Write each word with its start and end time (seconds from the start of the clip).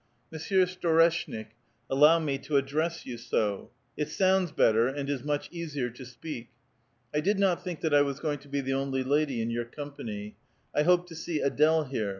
"Monsieur 0.31 0.65
Storeshnik! 0.65 1.49
Allow 1.87 2.17
me 2.17 2.39
to 2.39 2.57
address 2.57 3.05
you 3.05 3.19
so. 3.19 3.69
It 3.95 4.09
sounds 4.09 4.51
better 4.51 4.87
and 4.87 5.07
is 5.07 5.23
much 5.23 5.47
easier 5.51 5.91
to 5.91 6.05
speak. 6.07 6.49
I 7.13 7.19
did 7.19 7.37
not 7.37 7.63
think 7.63 7.81
that 7.81 7.93
I 7.93 8.01
was 8.01 8.19
going 8.19 8.39
to 8.39 8.47
be 8.49 8.61
the 8.61 8.73
only 8.73 9.03
lady 9.03 9.43
in 9.43 9.51
.your 9.51 9.65
company; 9.65 10.37
I 10.73 10.81
hoped 10.81 11.07
to 11.09 11.15
see 11.15 11.39
Ad61e 11.39 11.89
here. 11.91 12.09